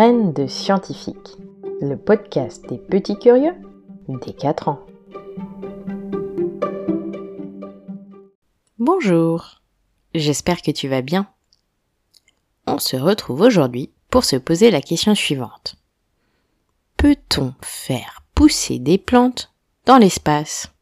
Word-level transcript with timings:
De 0.00 0.46
scientifiques, 0.46 1.36
le 1.82 1.94
podcast 1.94 2.66
des 2.70 2.78
petits 2.78 3.18
curieux 3.18 3.52
des 4.08 4.32
4 4.32 4.68
ans. 4.68 4.80
Bonjour, 8.78 9.60
j'espère 10.14 10.62
que 10.62 10.70
tu 10.70 10.88
vas 10.88 11.02
bien. 11.02 11.28
On 12.66 12.78
se 12.78 12.96
retrouve 12.96 13.42
aujourd'hui 13.42 13.90
pour 14.08 14.24
se 14.24 14.36
poser 14.36 14.70
la 14.70 14.80
question 14.80 15.14
suivante. 15.14 15.76
Peut-on 16.96 17.52
faire 17.60 18.22
pousser 18.34 18.78
des 18.78 18.96
plantes 18.96 19.52
dans 19.84 19.98
l'espace? 19.98 20.72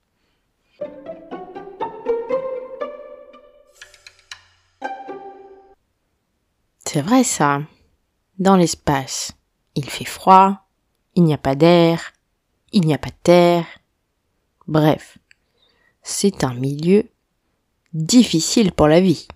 C'est 6.84 7.02
vrai 7.02 7.24
ça. 7.24 7.62
Dans 8.38 8.56
l'espace, 8.56 9.32
il 9.74 9.88
fait 9.88 10.04
froid, 10.04 10.64
il 11.16 11.24
n'y 11.24 11.34
a 11.34 11.38
pas 11.38 11.56
d'air, 11.56 12.12
il 12.72 12.86
n'y 12.86 12.94
a 12.94 12.98
pas 12.98 13.10
de 13.10 13.16
terre. 13.22 13.66
Bref, 14.66 15.18
c'est 16.02 16.44
un 16.44 16.54
milieu 16.54 17.04
difficile 17.92 18.72
pour 18.72 18.86
la 18.86 19.00
vie. 19.00 19.26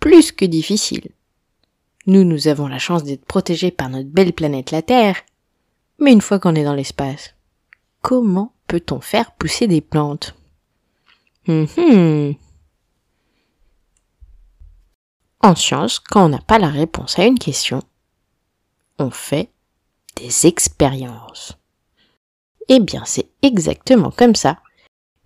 Plus 0.00 0.32
que 0.32 0.44
difficile. 0.44 1.10
Nous, 2.06 2.24
nous 2.24 2.48
avons 2.48 2.68
la 2.68 2.78
chance 2.78 3.02
d'être 3.02 3.24
protégés 3.24 3.70
par 3.70 3.88
notre 3.88 4.08
belle 4.08 4.32
planète 4.32 4.70
la 4.70 4.82
Terre. 4.82 5.16
Mais 5.98 6.12
une 6.12 6.20
fois 6.20 6.38
qu'on 6.38 6.54
est 6.54 6.64
dans 6.64 6.74
l'espace, 6.74 7.34
comment 8.00 8.52
peut-on 8.66 9.00
faire 9.00 9.32
pousser 9.32 9.66
des 9.66 9.80
plantes? 9.80 10.34
Hum, 11.48 11.66
hum. 11.76 12.34
En 15.42 15.54
science, 15.54 15.98
quand 15.98 16.26
on 16.26 16.28
n'a 16.28 16.40
pas 16.40 16.58
la 16.58 16.68
réponse 16.68 17.18
à 17.18 17.24
une 17.24 17.38
question, 17.38 17.82
on 18.98 19.10
fait 19.10 19.50
des 20.16 20.46
expériences. 20.46 21.56
Eh 22.68 22.80
bien, 22.80 23.04
c'est 23.04 23.28
exactement 23.42 24.10
comme 24.10 24.34
ça 24.34 24.58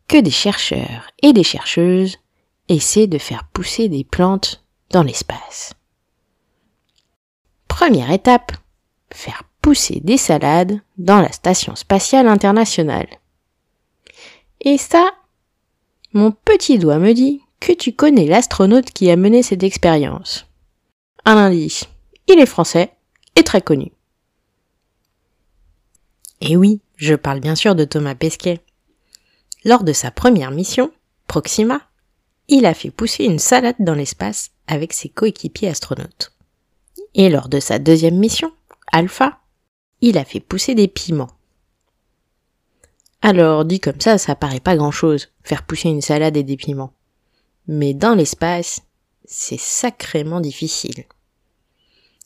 que 0.08 0.20
des 0.20 0.30
chercheurs 0.30 1.10
et 1.22 1.32
des 1.32 1.44
chercheuses 1.44 2.18
essaient 2.68 3.06
de 3.06 3.18
faire 3.18 3.44
pousser 3.52 3.88
des 3.88 4.04
plantes 4.04 4.64
dans 4.90 5.02
l'espace. 5.02 5.72
Première 7.68 8.10
étape, 8.10 8.52
faire 9.12 9.44
pousser 9.62 10.00
des 10.00 10.16
salades 10.16 10.80
dans 10.98 11.20
la 11.20 11.32
Station 11.32 11.76
spatiale 11.76 12.28
internationale. 12.28 13.08
Et 14.60 14.78
ça, 14.78 15.10
mon 16.12 16.32
petit 16.32 16.78
doigt 16.78 16.98
me 16.98 17.12
dit 17.12 17.42
que 17.60 17.72
tu 17.72 17.92
connais 17.92 18.26
l'astronaute 18.26 18.90
qui 18.90 19.10
a 19.10 19.16
mené 19.16 19.42
cette 19.42 19.62
expérience. 19.62 20.46
Un 21.24 21.36
indice, 21.36 21.86
il 22.26 22.38
est 22.38 22.46
français 22.46 22.92
très 23.42 23.62
connu. 23.62 23.92
Et 26.40 26.56
oui, 26.56 26.80
je 26.96 27.14
parle 27.14 27.40
bien 27.40 27.54
sûr 27.54 27.74
de 27.74 27.84
Thomas 27.84 28.14
Pesquet. 28.14 28.60
Lors 29.64 29.84
de 29.84 29.92
sa 29.92 30.10
première 30.10 30.50
mission, 30.50 30.90
Proxima, 31.26 31.82
il 32.48 32.66
a 32.66 32.74
fait 32.74 32.90
pousser 32.90 33.24
une 33.24 33.38
salade 33.38 33.76
dans 33.78 33.94
l'espace 33.94 34.50
avec 34.66 34.92
ses 34.92 35.08
coéquipiers 35.08 35.68
astronautes. 35.68 36.32
Et 37.14 37.28
lors 37.28 37.48
de 37.48 37.60
sa 37.60 37.78
deuxième 37.78 38.18
mission, 38.18 38.52
Alpha, 38.90 39.38
il 40.00 40.18
a 40.18 40.24
fait 40.24 40.40
pousser 40.40 40.74
des 40.74 40.88
piments. 40.88 41.30
Alors, 43.22 43.64
dit 43.64 43.80
comme 43.80 44.00
ça, 44.00 44.16
ça 44.16 44.34
paraît 44.34 44.60
pas 44.60 44.76
grand 44.76 44.90
chose, 44.90 45.28
faire 45.42 45.66
pousser 45.66 45.90
une 45.90 46.00
salade 46.00 46.36
et 46.36 46.42
des 46.42 46.56
piments. 46.56 46.94
Mais 47.66 47.92
dans 47.92 48.14
l'espace, 48.14 48.80
c'est 49.24 49.60
sacrément 49.60 50.40
difficile. 50.40 51.04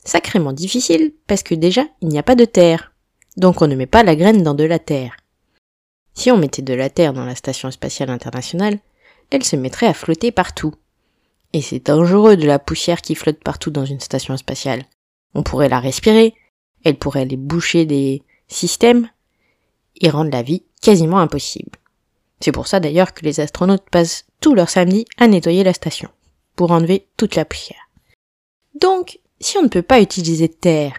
Sacrément 0.05 0.53
difficile 0.53 1.15
parce 1.27 1.43
que 1.43 1.55
déjà, 1.55 1.85
il 2.01 2.09
n'y 2.09 2.19
a 2.19 2.23
pas 2.23 2.35
de 2.35 2.45
terre. 2.45 2.93
Donc 3.37 3.63
on 3.63 3.67
ne 3.67 3.75
met 3.75 3.87
pas 3.87 4.03
la 4.03 4.17
graine 4.17 4.43
dans 4.43 4.55
de 4.55 4.65
la 4.65 4.79
terre. 4.79 5.17
Si 6.15 6.31
on 6.31 6.37
mettait 6.37 6.63
de 6.63 6.75
la 6.75 6.91
terre 6.91 7.13
dans 7.13 7.25
la 7.25 7.35
station 7.35 7.71
spatiale 7.71 8.11
internationale, 8.11 8.79
elle 9.31 9.45
se 9.45 9.57
mettrait 9.57 9.87
à 9.87 9.95
flotter 9.95 10.31
partout. 10.31 10.75
Et 11.53 11.63
c'est 11.63 11.87
dangereux 11.87 12.37
de 12.37 12.47
la 12.47 12.59
poussière 12.59 13.01
qui 13.01 13.15
flotte 13.15 13.43
partout 13.43 13.71
dans 13.71 13.85
une 13.85 14.01
station 14.01 14.37
spatiale. 14.37 14.85
On 15.35 15.43
pourrait 15.43 15.69
la 15.69 15.81
respirer, 15.81 16.35
elle 16.85 16.99
pourrait 16.99 17.23
aller 17.23 17.37
boucher 17.37 17.87
des 17.87 18.23
systèmes 18.47 19.09
et 20.01 20.11
rendre 20.11 20.31
la 20.31 20.43
vie 20.43 20.65
quasiment 20.81 21.19
impossible. 21.19 21.79
C'est 22.41 22.53
pour 22.53 22.67
ça 22.67 22.79
d'ailleurs 22.79 23.15
que 23.15 23.25
les 23.25 23.41
astronautes 23.41 23.89
passent 23.91 24.27
tout 24.41 24.55
leur 24.55 24.69
samedi 24.69 25.07
à 25.17 25.27
nettoyer 25.27 25.65
la 25.65 25.73
station, 25.73 26.11
pour 26.57 26.73
enlever 26.73 27.09
toute 27.17 27.37
la 27.37 27.45
poussière. 27.45 27.89
Donc, 28.81 29.21
si 29.45 29.59
on 29.59 29.63
ne 29.63 29.69
peut 29.69 29.83
pas 29.83 30.01
utiliser 30.01 30.49
de 30.49 30.55
terre, 30.55 30.95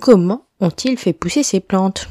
comment 0.00 0.46
ont-ils 0.58 0.96
fait 0.96 1.12
pousser 1.12 1.42
ces 1.42 1.60
plantes? 1.60 2.08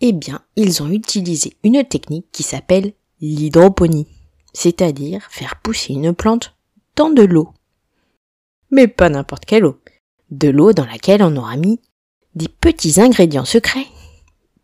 Eh 0.00 0.12
bien, 0.12 0.42
ils 0.56 0.82
ont 0.82 0.90
utilisé 0.90 1.56
une 1.62 1.84
technique 1.84 2.26
qui 2.32 2.42
s'appelle 2.42 2.94
l'hydroponie, 3.20 4.08
c'est-à-dire 4.52 5.24
faire 5.30 5.60
pousser 5.60 5.92
une 5.92 6.14
plante 6.14 6.56
dans 6.96 7.10
de 7.10 7.22
l'eau. 7.22 7.54
Mais 8.72 8.88
pas 8.88 9.08
n'importe 9.08 9.44
quelle 9.44 9.66
eau, 9.66 9.80
de 10.32 10.48
l'eau 10.48 10.72
dans 10.72 10.86
laquelle 10.86 11.22
on 11.22 11.36
aura 11.36 11.56
mis 11.56 11.78
des 12.34 12.48
petits 12.48 13.00
ingrédients 13.00 13.44
secrets, 13.44 13.86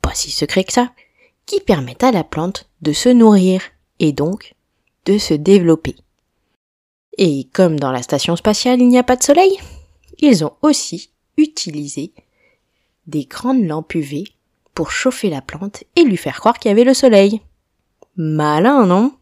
pas 0.03 0.15
si 0.15 0.33
secrets 0.33 0.65
que 0.65 0.73
ça, 0.73 0.93
qui 1.47 1.61
permettent 1.61 2.03
à 2.03 2.11
la 2.11 2.25
plante 2.25 2.69
de 2.83 2.93
se 2.93 3.09
nourrir 3.09 3.63
et 4.01 4.13
donc 4.13 4.57
de 5.05 5.17
se 5.17 5.35
développer. 5.35 5.95
Et 7.21 7.49
comme 7.53 7.81
dans 7.81 7.91
la 7.91 8.03
station 8.03 8.37
spatiale 8.37 8.81
il 8.81 8.89
n'y 8.89 8.99
a 8.99 9.03
pas 9.03 9.17
de 9.17 9.25
soleil, 9.25 9.59
ils 10.19 10.45
ont 10.45 10.55
aussi 10.63 11.11
utilisé 11.37 12.13
des 13.09 13.25
grandes 13.25 13.65
lampes 13.65 13.95
UV 13.95 14.25
pour 14.73 14.93
chauffer 14.93 15.29
la 15.29 15.43
plante 15.43 15.83
et 15.97 16.05
lui 16.05 16.17
faire 16.17 16.39
croire 16.39 16.59
qu'il 16.59 16.69
y 16.69 16.73
avait 16.73 16.85
le 16.85 16.95
soleil. 16.95 17.41
Malin, 18.17 18.87
non? 18.87 19.13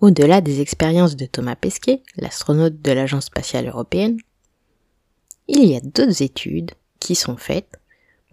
Au-delà 0.00 0.40
des 0.40 0.60
expériences 0.60 1.16
de 1.16 1.26
Thomas 1.26 1.56
Pesquet, 1.56 2.02
l'astronaute 2.16 2.80
de 2.80 2.92
l'Agence 2.92 3.26
spatiale 3.26 3.68
européenne, 3.68 4.18
il 5.48 5.64
y 5.64 5.76
a 5.76 5.80
d'autres 5.80 6.22
études 6.22 6.72
qui 7.00 7.16
sont 7.16 7.36
faites 7.36 7.80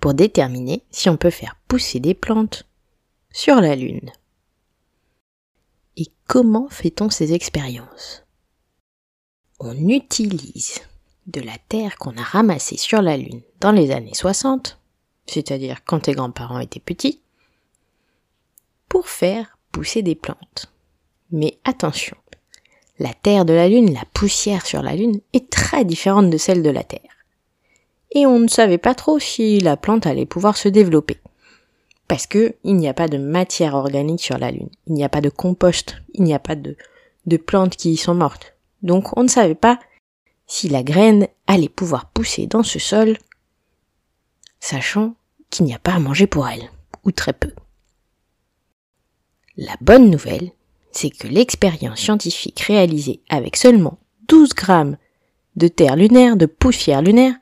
pour 0.01 0.13
déterminer 0.13 0.83
si 0.91 1.09
on 1.09 1.17
peut 1.17 1.29
faire 1.31 1.57
pousser 1.67 1.99
des 1.99 2.13
plantes 2.13 2.68
sur 3.31 3.61
la 3.61 3.75
Lune. 3.75 4.11
Et 5.97 6.07
comment 6.27 6.67
fait-on 6.69 7.09
ces 7.09 7.33
expériences? 7.33 8.23
On 9.59 9.87
utilise 9.87 10.81
de 11.27 11.41
la 11.41 11.57
terre 11.69 11.97
qu'on 11.97 12.17
a 12.17 12.23
ramassée 12.23 12.77
sur 12.77 13.01
la 13.01 13.17
Lune 13.17 13.41
dans 13.59 13.71
les 13.71 13.91
années 13.91 14.15
60, 14.15 14.79
c'est-à-dire 15.27 15.83
quand 15.85 16.01
tes 16.01 16.13
grands-parents 16.13 16.59
étaient 16.59 16.79
petits, 16.79 17.21
pour 18.87 19.07
faire 19.07 19.57
pousser 19.71 20.01
des 20.01 20.15
plantes. 20.15 20.71
Mais 21.31 21.59
attention, 21.63 22.17
la 22.97 23.13
terre 23.13 23.45
de 23.45 23.53
la 23.53 23.69
Lune, 23.69 23.93
la 23.93 24.05
poussière 24.13 24.65
sur 24.65 24.81
la 24.81 24.95
Lune 24.95 25.21
est 25.33 25.49
très 25.51 25.85
différente 25.85 26.31
de 26.31 26.37
celle 26.37 26.63
de 26.63 26.69
la 26.71 26.83
Terre. 26.83 27.01
Et 28.11 28.25
on 28.25 28.39
ne 28.39 28.47
savait 28.47 28.79
pas 28.79 28.95
trop 28.95 29.19
si 29.19 29.59
la 29.59 29.77
plante 29.77 30.07
allait 30.07 30.25
pouvoir 30.25 30.57
se 30.57 30.67
développer. 30.67 31.19
Parce 32.09 32.27
que 32.27 32.55
il 32.65 32.75
n'y 32.75 32.89
a 32.89 32.93
pas 32.93 33.07
de 33.07 33.19
matière 33.19 33.75
organique 33.75 34.21
sur 34.21 34.37
la 34.37 34.51
Lune. 34.51 34.69
Il 34.87 34.93
n'y 34.93 35.05
a 35.05 35.09
pas 35.09 35.21
de 35.21 35.29
compost. 35.29 36.01
Il 36.15 36.23
n'y 36.23 36.33
a 36.33 36.39
pas 36.39 36.55
de, 36.55 36.75
de 37.27 37.37
plantes 37.37 37.77
qui 37.77 37.91
y 37.91 37.97
sont 37.97 38.15
mortes. 38.15 38.55
Donc 38.81 39.15
on 39.15 39.23
ne 39.23 39.29
savait 39.29 39.55
pas 39.55 39.79
si 40.47 40.67
la 40.67 40.81
graine 40.81 41.27
allait 41.45 41.69
pouvoir 41.69 42.09
pousser 42.09 42.47
dans 42.47 42.63
ce 42.63 42.79
sol, 42.79 43.17
sachant 44.59 45.13
qu'il 45.51 45.65
n'y 45.65 45.75
a 45.75 45.79
pas 45.79 45.93
à 45.93 45.99
manger 45.99 46.25
pour 46.25 46.47
elle, 46.47 46.71
ou 47.05 47.11
très 47.11 47.33
peu. 47.33 47.51
La 49.55 49.75
bonne 49.79 50.09
nouvelle, 50.09 50.51
c'est 50.91 51.11
que 51.11 51.27
l'expérience 51.27 51.99
scientifique 51.99 52.61
réalisée 52.61 53.21
avec 53.29 53.55
seulement 53.55 53.99
12 54.27 54.55
grammes 54.55 54.97
de 55.55 55.67
terre 55.67 55.95
lunaire, 55.95 56.37
de 56.37 56.47
poussière 56.47 57.03
lunaire, 57.03 57.35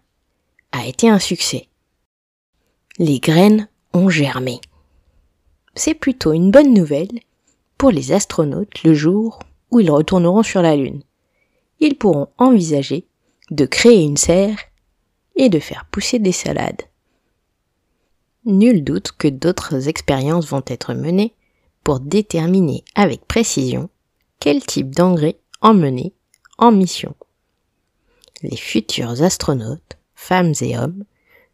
a 0.74 0.86
été 0.86 1.09
un 1.09 1.19
succès. 1.19 1.69
Les 2.97 3.19
graines 3.19 3.69
ont 3.94 4.09
germé. 4.09 4.59
C'est 5.77 5.94
plutôt 5.94 6.33
une 6.33 6.51
bonne 6.51 6.74
nouvelle 6.74 7.21
pour 7.77 7.91
les 7.91 8.12
astronautes 8.12 8.83
le 8.83 8.94
jour 8.94 9.39
où 9.71 9.79
ils 9.79 9.91
retourneront 9.91 10.44
sur 10.44 10.62
la 10.62 10.75
Lune. 10.75 11.03
Ils 11.79 11.97
pourront 11.97 12.27
envisager 12.38 13.07
de 13.51 13.65
créer 13.65 14.03
une 14.03 14.18
serre 14.18 14.57
et 15.35 15.50
de 15.50 15.59
faire 15.59 15.85
pousser 15.91 16.19
des 16.19 16.31
salades. 16.31 16.81
Nul 18.45 18.83
doute 18.83 19.13
que 19.18 19.27
d'autres 19.27 19.88
expériences 19.88 20.47
vont 20.47 20.63
être 20.68 20.94
menées 20.94 21.33
pour 21.83 22.00
déterminer 22.00 22.83
avec 22.95 23.25
précision 23.25 23.89
quel 24.39 24.65
type 24.65 24.94
d'engrais 24.94 25.39
emmener 25.62 26.13
en 26.57 26.71
mission. 26.71 27.15
Les 28.41 28.57
futurs 28.57 29.21
astronautes 29.21 29.97
femmes 30.18 30.53
et 30.62 30.77
hommes, 30.77 31.06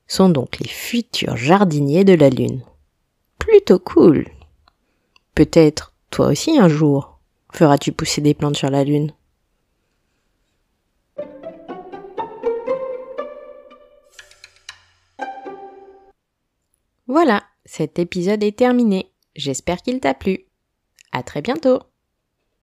sont 0.08 0.30
donc 0.30 0.58
les 0.60 0.70
futurs 0.70 1.38
jardiniers 1.38 2.06
de 2.06 2.14
la 2.14 2.30
Lune. 2.30 2.64
Plutôt 3.54 3.78
cool. 3.78 4.26
Peut-être 5.36 5.94
toi 6.10 6.30
aussi 6.30 6.58
un 6.58 6.68
jour 6.68 7.20
feras-tu 7.52 7.92
pousser 7.92 8.20
des 8.20 8.34
plantes 8.34 8.58
sur 8.58 8.72
la 8.72 8.84
Lune 8.84 9.14
Voilà, 17.06 17.44
cet 17.64 18.00
épisode 18.00 18.44
est 18.44 18.58
terminé. 18.58 19.12
J'espère 19.36 19.84
qu'il 19.84 20.00
t'a 20.00 20.16
plu. 20.16 20.48
À 21.12 21.22
très 21.22 21.44
bientôt 21.44 21.84